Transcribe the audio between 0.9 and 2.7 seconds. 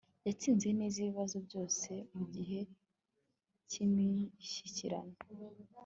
ibibazo byose mugihe